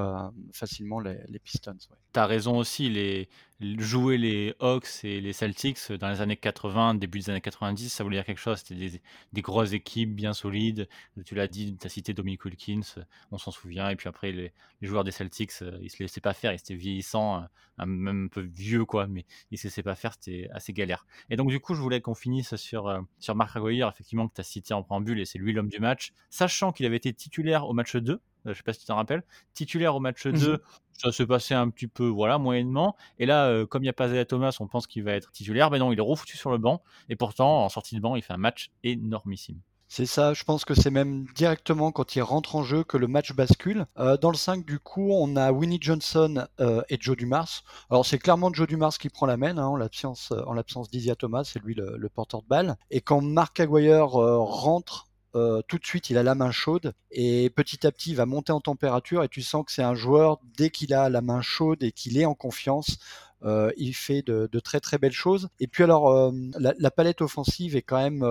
facilement 0.53 1.01
les, 1.01 1.39
Pistons. 1.45 1.77
Tu 2.13 2.19
as 2.19 2.27
raison 2.27 2.59
aussi, 2.59 2.89
les, 2.89 3.29
jouer 3.61 4.19
les 4.19 4.55
Hawks 4.61 5.05
et 5.05 5.21
les 5.21 5.33
Celtics 5.33 5.93
dans 5.93 6.09
les 6.09 6.21
années 6.21 6.37
80, 6.37 6.95
début 6.95 7.19
des 7.19 7.31
années 7.31 7.41
90, 7.41 7.89
ça 7.89 8.05
voulait 8.05 8.17
dire 8.19 8.25
quelque 8.25 8.41
chose. 8.41 8.59
C'était 8.65 9.01
des, 9.33 9.43
grosses 9.43 9.73
équipes 9.73 10.15
bien 10.15 10.33
solides. 10.33 10.89
Tu 11.25 11.35
l'as 11.35 11.49
dit, 11.49 11.77
as 11.89 11.91
cité 11.91 12.15
Dominic 12.15 12.45
Wilkins, 12.45 13.05
on 13.31 13.39
s'en 13.39 13.51
souvient. 13.51 13.89
Et 13.91 13.97
puis 13.97 14.09
après, 14.09 14.33
les, 14.33 14.53
joueurs 14.83 15.05
des 15.05 15.11
Celtics, 15.11 15.53
ils 15.81 15.91
se 15.91 16.03
laissaient 16.03 16.21
pas 16.21 16.35
faire. 16.35 16.53
Ils 16.53 16.57
étaient 16.57 16.75
vieillissants, 16.75 17.45
même 17.79 18.27
un 18.27 18.29
peu 18.29 18.43
vieux, 18.43 18.85
quoi, 18.85 19.07
mais 19.07 19.25
ils 19.51 19.59
se 19.59 19.67
laissaient 19.67 19.83
pas 19.83 19.95
faire. 19.95 20.15
C'était 20.15 20.49
assez 20.53 20.73
galère. 20.73 21.07
Et 21.31 21.37
donc, 21.37 21.49
du 21.49 21.61
coup, 21.61 21.75
je 21.75 21.81
voulais 21.81 22.01
qu'on 22.01 22.15
finisse 22.15 22.57
sur, 22.57 23.05
sur 23.19 23.35
Marc 23.35 23.57
Aguirre, 23.57 23.89
effectivement, 23.89 24.29
que 24.29 24.35
tu 24.35 24.41
as 24.41 24.45
cité 24.45 24.75
en 24.75 24.83
préambule, 24.83 25.21
et 25.21 25.25
c'est 25.25 25.39
lui 25.39 25.53
l'homme 25.53 25.69
du 25.69 25.81
match. 25.81 26.13
Sachant 26.31 26.73
qu'il 26.73 26.87
avait 26.87 26.97
été 26.97 27.13
titulaire 27.13 27.67
au 27.67 27.73
match 27.73 27.97
2, 27.97 28.21
je 28.45 28.53
sais 28.55 28.63
pas 28.63 28.73
si 28.73 28.81
tu 28.81 28.87
t'en 28.87 28.97
rappelles, 28.97 29.25
titulaire 29.55 29.95
au 29.95 30.01
match 30.01 30.27
2, 30.27 30.55
mmh 30.55 30.59
ça 30.99 31.13
s'est 31.13 31.27
passé 31.27 31.55
un 31.55 31.71
petit 31.71 31.87
peu, 31.87 32.07
voilà, 32.07 32.39
moyennement. 32.39 32.97
Et 33.19 33.27
là, 33.27 33.47
euh, 33.47 33.67
comme 33.67 33.83
il 33.83 33.87
n'y 33.87 33.91
a 33.91 33.95
pas 33.95 34.09
Zaya 34.09 34.25
Thomas, 34.25 34.57
on 34.61 34.67
pense 34.67 34.87
qu'il 34.87 35.05
va 35.05 35.13
être 35.13 35.31
titulaire. 35.31 35.71
Mais 35.71 35.79
non, 35.79 35.93
il 35.93 35.99
est 35.99 36.03
refoutu 36.03 36.37
sur 36.37 36.51
le 36.51 36.59
banc. 36.59 36.83
Et 37.09 37.15
pourtant, 37.17 37.65
en 37.65 37.69
sortie 37.69 37.95
de 37.95 38.01
banc, 38.01 38.17
il 38.17 38.23
fait 38.23 38.33
un 38.33 38.39
match 38.39 38.71
énormissime. 38.83 39.61
C'est 39.91 40.05
ça, 40.05 40.35
je 40.35 40.45
pense 40.45 40.67
que 40.67 40.75
c'est 40.75 40.91
même 40.91 41.25
directement 41.35 41.93
quand 41.93 42.15
il 42.15 42.21
rentre 42.21 42.57
en 42.57 42.63
jeu 42.63 42.85
que 42.85 42.99
le 42.99 43.09
match 43.09 43.33
bascule. 43.33 43.87
Euh, 43.99 44.19
dans 44.19 44.31
le 44.31 44.37
5, 44.37 44.65
du 44.67 44.79
coup, 44.79 45.11
on 45.13 45.35
a 45.35 45.51
Winnie 45.51 45.79
Johnson 45.81 46.47
euh, 46.61 46.83
et 46.91 46.99
Joe 47.01 47.17
Dumars. 47.17 47.65
Alors 47.89 48.05
c'est 48.05 48.19
clairement 48.19 48.53
Joe 48.53 48.69
Dumars 48.69 48.99
qui 48.99 49.09
prend 49.09 49.25
la 49.25 49.39
main, 49.39 49.57
hein, 49.57 49.67
en 49.67 49.77
l'absence 49.77 50.33
en 50.47 50.53
l'absence 50.53 50.91
d'Isia 50.91 51.17
Thomas, 51.17 51.45
c'est 51.45 51.59
lui 51.61 51.75
le, 51.75 52.09
porteur 52.11 52.43
de 52.43 52.49
balle. 52.49 52.77
Et 52.91 53.01
quand 53.01 53.23
Mark 53.23 53.59
Aguirre 53.61 54.11
rentre 54.11 55.09
euh, 55.35 55.63
tout 55.69 55.79
de 55.79 55.87
suite, 55.87 56.11
il 56.11 56.19
a 56.19 56.23
la 56.23 56.35
main 56.35 56.51
chaude 56.51 56.95
et 57.11 57.51
petit 57.51 57.87
à 57.87 57.93
petit, 57.93 58.11
il 58.11 58.17
va 58.17 58.27
monter 58.27 58.53
en 58.53 58.61
température 58.61 59.23
et 59.23 59.29
tu 59.29 59.43
sens 59.43 59.65
que 59.65 59.73
c'est 59.73 59.83
un 59.83 59.95
joueur, 59.95 60.39
dès 60.57 60.71
qu'il 60.71 60.95
a 60.95 61.11
la 61.11 61.21
main 61.21 61.43
chaude 61.43 61.83
et 61.83 61.93
qu'il 61.93 62.19
est 62.19 62.25
en 62.25 62.35
confiance, 62.35 62.99
euh, 63.45 63.71
il 63.77 63.95
fait 63.95 64.23
de, 64.23 64.49
très 64.61 64.81
très 64.81 64.99
belles 64.99 65.13
choses. 65.13 65.49
Et 65.61 65.67
puis 65.67 65.85
alors, 65.85 66.11
euh, 66.11 66.33
la, 66.59 66.91
palette 66.91 67.21
offensive 67.23 67.77
est 67.77 67.83
quand 67.83 67.99
même 67.99 68.25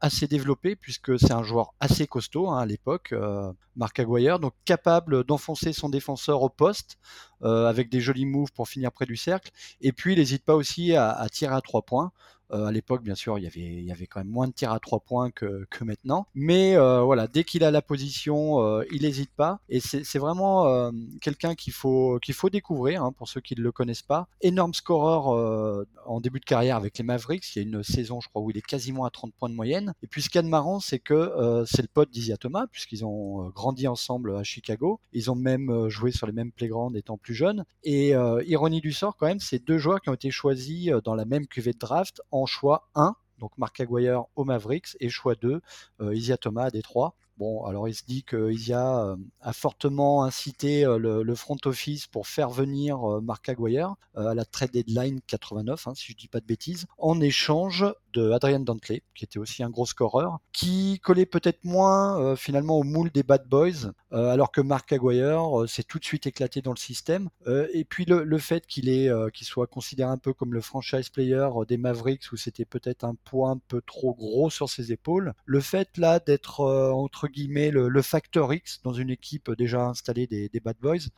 assez 0.00 0.26
développée 0.26 0.76
puisque 0.76 1.18
c'est 1.18 1.32
un 1.32 1.42
joueur 1.42 1.74
assez 1.78 2.06
costaud 2.06 2.48
hein, 2.48 2.58
à 2.58 2.66
l'époque, 2.66 3.14
Marc 3.76 3.98
Aguirre, 4.00 4.38
donc 4.38 4.54
capable 4.64 5.24
d'enfoncer 5.24 5.72
son 5.72 5.88
défenseur 5.88 6.42
au 6.42 6.48
poste 6.48 6.98
avec 7.42 7.90
des 7.90 8.00
jolis 8.00 8.26
moves 8.26 8.52
pour 8.52 8.68
finir 8.68 8.92
près 8.92 9.06
du 9.06 9.16
cercle. 9.16 9.50
Et 9.80 9.92
puis, 9.92 10.14
il 10.14 10.18
n'hésite 10.18 10.44
pas 10.44 10.54
aussi 10.54 10.94
à, 10.94 11.10
à 11.10 11.28
tirer 11.28 11.54
à 11.54 11.60
trois 11.60 11.82
points. 11.82 12.12
Euh, 12.54 12.66
à 12.66 12.72
l'époque, 12.72 13.02
bien 13.02 13.14
sûr, 13.14 13.38
il 13.38 13.44
y, 13.44 13.90
avait, 13.90 14.06
quand 14.06 14.20
même 14.20 14.28
moins 14.28 14.46
de 14.46 14.52
tirs 14.52 14.72
à 14.72 14.78
trois 14.78 15.00
points 15.00 15.30
que, 15.30 15.66
maintenant. 15.82 16.26
Mais 16.34 16.76
euh, 16.76 17.00
voilà, 17.02 17.26
dès 17.26 17.44
qu'il 17.44 17.64
a 17.64 17.70
la 17.70 17.82
position, 17.82 18.64
euh, 18.64 18.84
il 18.92 19.02
n'hésite 19.02 19.32
pas. 19.36 19.60
Et 19.68 19.80
c'est 19.80 20.18
vraiment 20.18 20.90
quelqu'un 21.20 21.54
qu'il 21.54 21.72
faut, 21.72 22.18
qu'il 22.22 22.34
faut 22.34 22.50
découvrir, 22.50 23.02
hein, 23.02 23.12
pour 23.12 23.28
ceux 23.28 23.40
qui 23.40 23.56
ne 23.56 23.62
le 23.62 23.72
connaissent 23.72 24.02
pas. 24.02 24.28
Énorme 24.40 24.72
scoreur 24.72 25.26
en 26.06 26.20
début 26.20 26.40
de 26.40 26.44
carrière 26.44 26.76
avec 26.76 26.96
les 26.98 27.04
Mavericks. 27.04 27.44
Il 27.54 27.62
y 27.62 27.64
a 27.64 27.68
une 27.68 27.82
saison, 27.82 28.20
je 28.20 28.28
crois, 28.28 28.42
où 28.42 28.50
il 28.50 28.56
est 28.56 28.62
quasiment 28.62 29.04
à 29.04 29.10
30 29.10 29.34
points 29.34 29.48
de 29.48 29.54
moyenne. 29.54 29.94
Et 30.02 30.06
puis 30.06 30.22
ce 30.22 30.28
qu'il 30.28 30.38
y 30.38 30.40
a 30.40 30.42
de 30.42 30.48
marrant, 30.48 30.80
c'est 30.80 31.00
que 31.00 31.64
c'est 31.66 31.82
le 31.82 31.88
pote 31.92 32.10
d'Isia 32.10 32.36
Thomas, 32.36 32.66
puisqu'ils 32.70 33.04
ont 33.04 33.48
grandi 33.48 33.88
ensemble 33.88 34.36
à 34.36 34.44
Chicago. 34.44 35.00
Ils 35.12 35.30
ont 35.30 35.34
même 35.34 35.88
joué 35.88 36.12
sur 36.12 36.26
les 36.26 36.32
mêmes 36.32 36.52
playgrounds 36.52 36.96
étant 36.96 37.18
plus 37.18 37.34
jeunes. 37.34 37.64
Et 37.82 38.10
ironie 38.46 38.80
du 38.80 38.92
sort, 38.92 39.16
quand 39.16 39.26
même, 39.26 39.40
c'est 39.40 39.64
deux 39.64 39.78
joueurs 39.78 40.00
qui 40.00 40.10
ont 40.10 40.14
été 40.14 40.30
choisis 40.30 40.90
dans 41.04 41.14
la 41.14 41.24
même 41.24 41.46
cuvée 41.46 41.72
de 41.72 41.78
draft 41.78 42.22
en 42.30 42.43
choix 42.46 42.88
1, 42.94 43.14
donc 43.38 43.52
Mark 43.58 43.78
Aguirre 43.80 44.24
au 44.36 44.44
Mavericks, 44.44 44.96
et 45.00 45.08
choix 45.08 45.34
2, 45.34 45.60
euh, 46.00 46.14
Isia 46.14 46.36
Thomas 46.36 46.64
à 46.64 46.70
Détroit. 46.70 47.14
Bon, 47.36 47.64
alors 47.64 47.88
il 47.88 47.94
se 47.94 48.04
dit 48.04 48.22
que 48.22 48.52
Isia 48.52 49.00
euh, 49.00 49.16
a 49.40 49.52
fortement 49.52 50.22
incité 50.22 50.84
euh, 50.84 50.98
le, 50.98 51.34
front 51.34 51.56
office 51.64 52.06
pour 52.06 52.28
faire 52.28 52.48
venir 52.48 52.98
Mark 53.22 53.48
Aguirre 53.48 53.96
à 54.14 54.34
la 54.34 54.44
trade 54.44 54.70
deadline 54.70 55.20
89, 55.26 55.88
hein, 55.88 55.94
si 55.94 56.12
je 56.12 56.16
dis 56.16 56.28
pas 56.28 56.40
de 56.40 56.46
bêtises, 56.46 56.86
en 56.98 57.20
échange 57.20 57.84
de 58.14 58.30
Adrian 58.30 58.60
Dantley, 58.60 59.02
qui 59.14 59.24
était 59.24 59.38
aussi 59.38 59.62
un 59.62 59.70
gros 59.70 59.86
scoreur, 59.86 60.38
qui 60.52 61.00
collait 61.00 61.26
peut-être 61.26 61.64
moins 61.64 62.20
euh, 62.20 62.36
finalement 62.36 62.78
au 62.78 62.84
moule 62.84 63.10
des 63.10 63.22
Bad 63.22 63.46
Boys, 63.48 63.92
euh, 64.12 64.30
alors 64.30 64.52
que 64.52 64.60
Mark 64.60 64.90
Aguirre 64.92 65.62
euh, 65.62 65.66
s'est 65.66 65.82
tout 65.82 65.98
de 65.98 66.04
suite 66.04 66.26
éclaté 66.26 66.62
dans 66.62 66.70
le 66.70 66.78
système. 66.78 67.28
et 67.46 67.84
puis 67.84 68.04
le, 68.04 68.38
fait 68.38 68.66
qu'il 68.66 68.86
soit 69.42 69.66
considéré 69.66 70.10
un 70.10 70.18
peu 70.18 70.32
comme 70.32 70.54
le 70.54 70.60
franchise 70.60 71.08
player 71.08 71.48
des 71.68 71.76
Mavericks, 71.76 72.30
où 72.32 72.36
c'était 72.36 72.64
peut-être 72.64 73.04
un 73.04 73.14
poids 73.14 73.50
un 73.50 73.58
peu 73.68 73.82
trop 73.84 74.14
gros 74.14 74.50
sur 74.50 74.68
ses 74.70 74.92
épaules. 74.92 75.34
Le 75.44 75.60
fait 75.60 75.96
là 75.98 76.20
d'être 76.20 76.60
entre 76.60 77.26
guillemets 77.28 77.70
le, 77.70 78.02
facteur 78.02 78.52
X 78.52 78.80
dans 78.82 78.92
une 78.92 79.10
équipe 79.10 79.50
déjà 79.52 79.86
installée 79.86 80.26
des, 80.26 80.60
Bad 80.60 80.76
Boys, 80.80 81.08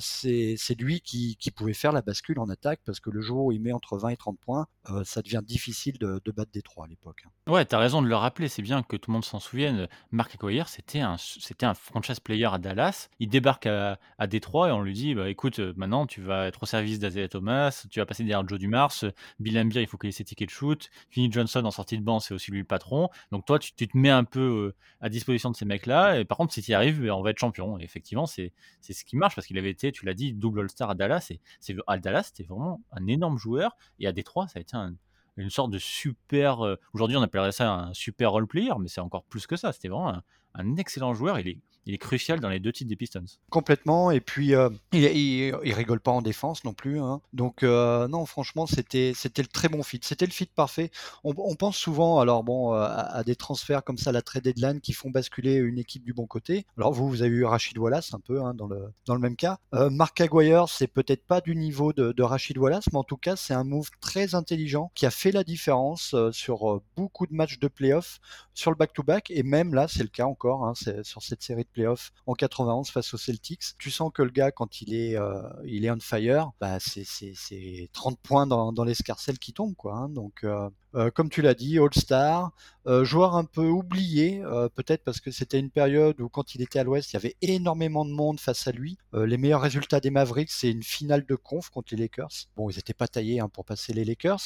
c'est, 0.00 0.56
lui 0.78 1.00
qui, 1.00 1.36
pouvait 1.54 1.74
faire 1.74 1.92
la 1.92 2.02
bascule 2.02 2.38
en 2.38 2.48
attaque, 2.48 2.80
parce 2.86 3.00
que 3.00 3.10
le 3.10 3.20
jour 3.20 3.46
où 3.46 3.52
il 3.52 3.60
met 3.60 3.72
entre 3.72 3.98
20 3.98 4.10
et 4.10 4.16
30 4.16 4.38
points, 4.38 4.66
ça 5.04 5.20
devient 5.22 5.42
difficile 5.44 5.98
de 5.98 6.29
battre 6.32 6.50
Détroit 6.52 6.84
à 6.86 6.88
l'époque, 6.88 7.22
hein. 7.26 7.30
Ouais, 7.46 7.64
tu 7.66 7.74
as 7.74 7.78
raison 7.78 8.00
de 8.00 8.06
le 8.06 8.14
rappeler, 8.14 8.48
c'est 8.48 8.62
bien 8.62 8.82
que 8.82 8.96
tout 8.96 9.10
le 9.10 9.14
monde 9.14 9.24
s'en 9.24 9.40
souvienne. 9.40 9.88
Mark 10.12 10.36
Aguirre, 10.40 10.68
c'était 10.68 11.00
un 11.00 11.16
c'était 11.18 11.66
un 11.66 11.74
franchise 11.74 12.20
player 12.20 12.44
à 12.46 12.58
Dallas. 12.58 13.08
Il 13.18 13.28
débarque 13.28 13.66
à 13.66 13.98
Détroit 14.28 14.68
et 14.68 14.72
on 14.72 14.82
lui 14.82 14.92
dit: 14.92 15.14
«Bah, 15.14 15.28
écoute, 15.28 15.58
heu, 15.58 15.74
maintenant 15.76 16.06
tu 16.06 16.20
vas 16.20 16.46
être 16.46 16.62
au 16.62 16.66
service 16.66 16.98
d'Isaiah 17.00 17.28
Thomas, 17.28 17.86
tu 17.90 17.98
vas 17.98 18.06
passer 18.06 18.22
derrière 18.24 18.46
Joe 18.46 18.58
Dumars, 18.58 18.92
Bill 19.40 19.54
Laimbeer, 19.54 19.80
il 19.82 19.86
faut 19.88 19.98
qu'il 19.98 20.08
ait 20.10 20.12
ses 20.12 20.24
tickets 20.24 20.48
de 20.48 20.52
shoot, 20.52 20.90
Vinnie 21.14 21.32
Johnson 21.32 21.64
en 21.64 21.70
sortie 21.72 21.98
de 21.98 22.04
banc, 22.04 22.20
c'est 22.20 22.34
aussi 22.34 22.50
lui 22.52 22.60
le 22.60 22.64
patron. 22.64 23.08
Donc 23.32 23.46
toi, 23.46 23.58
tu 23.58 23.72
te 23.72 23.96
mets 23.96 24.10
un 24.10 24.24
peu, 24.24 24.40
heu, 24.40 24.74
à 25.00 25.08
disposition 25.08 25.50
de 25.50 25.56
ces 25.56 25.64
mecs-là 25.64 26.20
et 26.20 26.24
par 26.24 26.38
contre, 26.38 26.52
si 26.52 26.62
tu 26.62 26.70
y 26.70 26.74
arrives, 26.74 27.00
beh, 27.00 27.10
on 27.10 27.22
va 27.22 27.30
être 27.30 27.38
champion» 27.38 27.78
effectivement, 27.80 28.26
c'est 28.26 28.52
c'est 28.80 28.92
ce 28.92 29.04
qui 29.04 29.16
marche 29.16 29.34
parce 29.34 29.46
qu'il 29.46 29.58
avait 29.58 29.70
été, 29.70 29.90
tu 29.92 30.04
l'as 30.06 30.14
dit, 30.14 30.32
double 30.34 30.60
All-Star 30.60 30.90
à 30.90 30.94
Dallas 30.94 31.26
et 31.30 31.40
c'est 31.60 31.74
à 31.86 31.98
Dallas, 31.98 32.24
c'était 32.34 32.44
vraiment 32.44 32.80
un 32.92 33.06
énorme 33.08 33.38
joueur 33.38 33.76
et 33.98 34.06
à 34.06 34.12
Détroit, 34.12 34.46
ça 34.48 34.58
a 34.58 34.62
été 34.62 34.76
un 34.76 34.94
une 35.40 35.50
sorte 35.50 35.70
de 35.70 35.78
super, 35.78 36.64
heu, 36.64 36.78
aujourd'hui 36.92 37.16
on 37.16 37.22
appellerait 37.22 37.52
ça 37.52 37.72
un 37.72 37.94
super 37.94 38.32
role 38.32 38.46
player, 38.46 38.72
mais 38.78 38.88
c'est 38.88 39.00
encore 39.00 39.24
plus 39.24 39.46
que 39.46 39.56
ça. 39.56 39.72
C'était 39.72 39.88
vraiment 39.88 40.10
un 40.10 40.22
un 40.54 40.76
excellent 40.76 41.14
joueur. 41.14 41.38
Il 41.86 41.94
est 41.94 41.98
crucial 41.98 42.40
dans 42.40 42.50
les 42.50 42.60
2 42.60 42.72
titres 42.72 42.88
des 42.90 42.94
Pistons. 42.96 43.24
Complètement 43.48 44.10
et 44.10 44.20
puis, 44.20 44.54
heu, 44.54 44.70
il 44.92 45.72
rigole 45.72 45.98
pas 46.00 46.10
en 46.12 46.22
défense 46.22 46.62
non 46.64 46.72
plus, 46.74 47.00
hein. 47.00 47.20
Donc, 47.32 47.64
heu, 47.64 48.06
non 48.08 48.26
franchement 48.26 48.66
c'était 48.66 49.12
le 49.14 49.46
très 49.46 49.68
bon 49.68 49.82
fit. 49.82 49.98
C'était 50.02 50.26
le 50.26 50.30
fit 50.30 50.46
parfait. 50.46 50.90
On 51.24 51.54
pense 51.56 51.76
souvent 51.76 52.20
alors 52.20 52.44
bon, 52.44 52.74
heu, 52.74 52.78
à 52.80 53.24
des 53.24 53.34
transferts 53.34 53.82
comme 53.82 53.96
ça 53.98 54.12
la 54.12 54.22
trade 54.22 54.44
deadline 54.44 54.80
qui 54.80 54.92
font 54.92 55.10
basculer 55.10 55.54
une 55.54 55.78
équipe 55.78 56.04
du 56.04 56.12
bon 56.12 56.26
côté. 56.26 56.66
Alors 56.76 56.92
vous, 56.92 57.08
vous 57.08 57.22
avez 57.22 57.34
eu 57.34 57.44
Rachid 57.44 57.78
Wallace 57.78 58.12
un 58.14 58.20
peu, 58.20 58.42
hein, 58.42 58.54
dans 58.54 58.68
le 58.68 59.20
même 59.20 59.36
cas. 59.36 59.58
Heu, 59.74 59.88
Mark 59.90 60.20
Aguirre, 60.20 60.68
c'est 60.68 60.86
peut-être 60.86 61.24
pas 61.26 61.40
du 61.40 61.56
niveau 61.56 61.92
de 61.92 62.12
de 62.12 62.22
Rachid 62.22 62.58
Wallace, 62.58 62.84
mais 62.92 62.98
en 62.98 63.04
tout 63.04 63.16
cas, 63.16 63.36
c'est 63.36 63.54
un 63.54 63.64
move 63.64 63.88
très 64.00 64.34
intelligent 64.34 64.92
qui 64.94 65.06
a 65.06 65.10
fait 65.10 65.32
la 65.32 65.44
différence, 65.44 66.14
sur, 66.32 66.82
beaucoup 66.96 67.26
de 67.26 67.34
matchs 67.34 67.58
de 67.58 67.68
play-off, 67.68 68.20
sur 68.54 68.70
le 68.70 68.76
back-to-back 68.76 69.30
et 69.30 69.42
même 69.42 69.74
là, 69.74 69.88
c'est 69.88 70.02
le 70.02 70.08
cas 70.08 70.26
hein, 70.48 70.72
sur 71.02 71.22
cette 71.22 71.42
série 71.42 71.64
de 71.64 71.68
play-off 71.68 72.12
en 72.26 72.34
91 72.34 72.90
face 72.90 73.12
aux 73.14 73.18
Celtics. 73.18 73.62
Tu 73.78 73.90
sens 73.90 74.10
que 74.12 74.22
le 74.22 74.30
gars 74.30 74.50
quand 74.50 74.80
il 74.80 74.94
est, 74.94 75.16
heu, 75.18 75.42
il 75.64 75.84
est 75.84 75.90
on 75.90 76.00
fire, 76.00 76.50
bah, 76.60 76.78
c'est 76.80 77.04
c'est 77.04 77.32
c'est 77.36 77.88
30 77.92 78.18
points 78.20 78.46
dans 78.46 78.84
l'escarcelle 78.84 79.38
qui 79.38 79.52
tombent 79.52 79.74
quoi, 79.76 79.94
hein. 79.96 80.08
Donc, 80.08 80.44
heu 80.44 80.68
heu, 80.94 81.10
comme 81.10 81.30
tu 81.30 81.42
l'as 81.42 81.54
dit, 81.54 81.78
All-Star, 81.78 82.52
heu, 82.86 83.04
joueur 83.04 83.36
un 83.36 83.44
peu 83.44 83.66
oublié, 83.68 84.40
heu, 84.44 84.68
peut-être 84.74 85.04
parce 85.04 85.20
que 85.20 85.30
c'était 85.30 85.58
une 85.58 85.70
période 85.70 86.20
où 86.20 86.28
quand 86.28 86.54
il 86.54 86.62
était 86.62 86.78
à 86.78 86.84
l'Ouest, 86.84 87.12
il 87.12 87.14
y 87.14 87.18
avait 87.18 87.36
énormément 87.42 88.04
de 88.04 88.10
monde 88.10 88.40
face 88.40 88.66
à 88.66 88.72
lui. 88.72 88.98
Les 89.12 89.36
meilleurs 89.36 89.60
résultats 89.60 90.00
des 90.00 90.10
Mavericks, 90.10 90.50
c'est 90.50 90.70
une 90.70 90.82
finale 90.82 91.24
de 91.26 91.34
conf 91.34 91.68
contre 91.70 91.94
les 91.94 92.00
Lakers. 92.02 92.46
Bon, 92.56 92.70
ils 92.70 92.78
étaient 92.78 92.94
pas 92.94 93.08
taillés, 93.08 93.40
hein, 93.40 93.48
pour 93.48 93.64
passer 93.64 93.92
les 93.92 94.04
Lakers, 94.04 94.40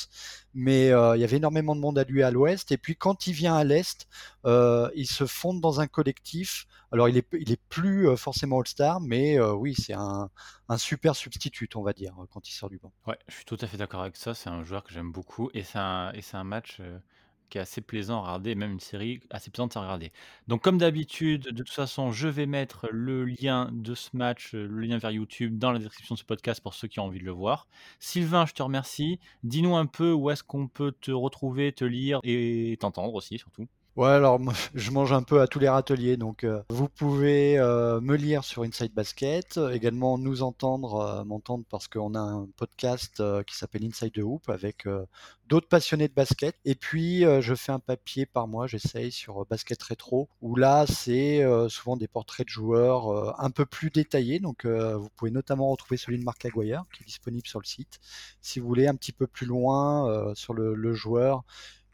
mais, 0.55 0.87
il 0.89 1.21
y 1.21 1.25
avait 1.25 1.37
énormément 1.37 1.75
de 1.77 1.81
monde 1.81 1.99
à 1.99 2.05
lui 2.05 2.23
à 2.23 2.31
l'Ouest 2.31 2.73
et 2.73 2.79
puis 2.79 2.97
quand 2.97 3.27
il 3.27 3.33
vient 3.33 3.55
à 3.57 3.65
l'Est, 3.65 4.07
il 4.45 5.07
se 5.07 5.27
fonde 5.27 5.61
dans 5.61 5.81
un 5.81 5.87
collectif. 5.87 6.67
Alors 6.93 7.09
il 7.09 7.17
est 7.17 7.27
il 7.33 7.51
est 7.51 7.61
plus, 7.69 8.17
forcément 8.17 8.61
All-Star, 8.61 9.01
mais, 9.01 9.41
oui, 9.41 9.75
c'est 9.75 9.95
un 9.95 10.31
super 10.79 11.15
substitut, 11.17 11.69
on 11.75 11.83
va 11.83 11.93
dire, 11.93 12.15
quand 12.33 12.49
il 12.49 12.53
sort 12.53 12.71
du 12.71 12.79
banc. 12.79 12.93
Ouais, 13.07 13.19
je 13.29 13.35
suis 13.35 13.45
tout 13.45 13.59
à 13.61 13.67
fait 13.67 13.77
d'accord 13.77 14.01
avec 14.01 14.17
ça. 14.17 14.35
C'est 14.35 14.49
un 14.51 14.63
joueur 14.63 14.83
que 14.85 14.93
j'aime 14.93 15.13
beaucoup 15.13 15.51
et 15.55 15.63
c'est 15.63 15.79
c'est 16.35 16.39
un 16.39 16.45
match, 16.45 16.81
qui 17.49 17.59
est 17.59 17.61
assez 17.61 17.81
plaisant 17.81 18.19
à 18.19 18.23
regarder 18.23 18.57
même 18.57 18.73
une 18.73 18.81
série 18.81 19.21
assez 19.31 19.51
plaisante 19.51 19.77
à 19.77 19.81
regarder. 19.83 20.13
Donc 20.49 20.63
comme 20.63 20.79
d'habitude, 20.79 21.45
de 21.45 21.63
toute 21.63 21.71
façon, 21.71 22.11
je 22.11 22.27
vais 22.27 22.47
mettre 22.47 22.89
le 22.91 23.25
lien 23.25 23.71
de 23.73 23.95
ce 23.95 24.11
match, 24.17 24.53
le 24.55 24.81
lien 24.81 24.99
vers 24.99 25.13
YouTube 25.13 25.59
dans 25.59 25.71
la 25.71 25.79
description 25.79 26.17
de 26.17 26.19
ce 26.19 26.25
podcast 26.25 26.61
pour 26.61 26.75
ceux 26.75 26.89
qui 26.89 26.99
ont 26.99 27.05
envie 27.05 27.21
de 27.21 27.25
le 27.25 27.31
voir. 27.31 27.69
Sylvain, 28.01 28.47
je 28.47 28.55
te 28.55 28.63
remercie. 28.65 29.21
Dis-nous 29.45 29.77
un 29.77 29.87
peu 29.87 30.13
où 30.13 30.31
est-ce 30.31 30.43
qu'on 30.43 30.67
peut 30.67 30.93
te 31.01 31.13
retrouver, 31.13 31.73
te 31.73 31.85
lire 31.85 32.19
et 32.25 32.77
t'entendre 32.81 33.15
aussi 33.15 33.39
surtout? 33.39 33.69
Ouais, 33.97 34.09
alors 34.09 34.41
moi, 34.41 34.55
je 34.75 34.91
mange 34.91 35.13
un 35.13 35.23
peu 35.23 35.41
à 35.41 35.47
tous 35.47 35.61
les 35.61 35.69
râteliers, 35.69 36.17
donc 36.17 36.43
heu, 36.43 36.65
vous 36.69 36.89
pouvez, 36.89 37.59
heu, 37.59 38.01
me 38.01 38.17
lire 38.17 38.43
sur 38.43 38.63
Inside 38.65 38.93
Basket, 38.93 39.57
également 39.73 40.19
nous 40.19 40.43
entendre, 40.43 41.21
heu, 41.21 41.25
m'entendre 41.25 41.65
parce 41.71 41.87
qu'on 41.87 42.15
a 42.17 42.19
un 42.19 42.49
podcast, 42.57 43.21
heu, 43.21 43.45
qui 43.47 43.57
s'appelle 43.57 43.85
Inside 43.85 44.13
the 44.13 44.19
Hoop 44.19 44.49
avec, 44.49 44.87
heu, 44.89 45.07
d'autres 45.47 45.69
passionnés 45.69 46.09
de 46.09 46.13
basket 46.13 46.57
et 46.65 46.75
puis, 46.75 47.25
heu, 47.25 47.41
je 47.41 47.55
fais 47.55 47.71
un 47.71 47.79
papier 47.79 48.27
par 48.27 48.49
mois, 48.49 48.67
j'essaye 48.67 49.13
sur, 49.13 49.47
Basket 49.47 49.81
Rétro 49.81 50.29
où 50.41 50.57
là, 50.57 50.87
c'est, 50.89 51.45
souvent 51.69 51.97
des 51.97 52.09
portraits 52.09 52.47
de 52.47 52.51
joueurs, 52.51 53.39
un 53.41 53.51
peu 53.51 53.65
plus 53.67 53.91
détaillés 53.91 54.41
donc, 54.41 54.67
vous 54.67 55.09
pouvez 55.17 55.31
notamment 55.31 55.71
retrouver 55.71 55.97
celui 55.99 56.19
de 56.19 56.25
Mark 56.25 56.45
Aguirre 56.45 56.85
qui 56.93 57.03
est 57.03 57.07
disponible 57.07 57.47
sur 57.47 57.61
le 57.61 57.65
site. 57.67 58.01
Si 58.41 58.59
vous 58.59 58.67
voulez 58.67 58.87
un 58.89 58.95
petit 58.97 59.13
peu 59.13 59.27
plus 59.27 59.47
loin, 59.47 60.33
sur 60.35 60.55
le 60.55 60.75
le 60.75 60.95
joueur 60.95 61.45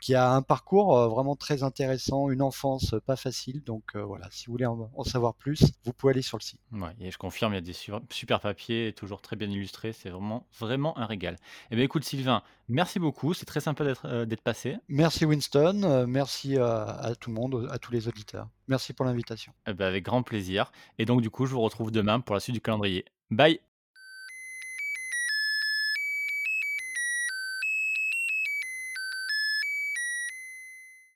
qui 0.00 0.14
a 0.14 0.30
un 0.32 0.42
parcours, 0.42 0.96
heu, 0.96 1.08
vraiment 1.08 1.36
très 1.36 1.62
intéressant, 1.62 2.30
une 2.30 2.42
enfance, 2.42 2.94
pas 3.06 3.16
facile 3.16 3.62
donc, 3.62 3.84
heu, 3.94 4.00
voilà, 4.02 4.28
si 4.30 4.46
vous 4.46 4.52
voulez 4.52 4.66
en 4.66 4.90
en 4.94 5.04
savoir 5.04 5.34
plus, 5.34 5.62
vous 5.84 5.92
pouvez 5.92 6.12
aller 6.12 6.22
sur 6.22 6.38
le 6.38 6.42
site. 6.42 6.60
Ouais 6.72 6.90
et 7.00 7.10
je 7.10 7.18
confirme, 7.18 7.52
il 7.52 7.56
y 7.56 7.58
a 7.58 7.60
des 7.60 7.76
super 8.10 8.40
papiers, 8.40 8.92
toujours 8.96 9.20
très 9.22 9.36
bien 9.36 9.48
illustrés, 9.48 9.92
c'est 9.92 10.10
vraiment, 10.10 10.46
vraiment 10.58 10.96
un 10.98 11.06
régal. 11.06 11.36
Et 11.70 11.76
beh, 11.76 11.82
écoute 11.82 12.04
Sylvain, 12.04 12.42
merci 12.68 12.98
beaucoup, 12.98 13.34
c'est 13.34 13.46
très 13.46 13.60
sympa 13.60 13.84
d'être, 13.84 14.24
d'être 14.24 14.42
passé. 14.42 14.76
Merci 14.88 15.24
Winston, 15.24 16.06
merci 16.08 16.56
à 16.56 17.12
tout 17.20 17.30
le 17.30 17.36
monde, 17.36 17.68
à 17.70 17.78
tous 17.78 17.92
les 17.92 18.08
auditeurs. 18.08 18.48
Merci 18.68 18.92
pour 18.92 19.04
l'invitation. 19.04 19.52
Et 19.66 19.74
bah, 19.74 19.86
avec 19.86 20.04
grand 20.04 20.22
plaisir 20.22 20.70
et 20.98 21.04
donc 21.04 21.20
du 21.22 21.30
coup, 21.30 21.46
je 21.46 21.52
vous 21.52 21.60
retrouve 21.60 21.90
demain 21.90 22.20
pour 22.20 22.34
la 22.34 22.40
suite 22.40 22.54
du 22.54 22.60
calendrier. 22.60 23.04
Bye! 23.30 23.60